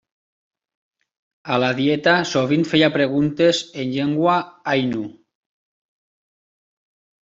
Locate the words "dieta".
1.81-2.15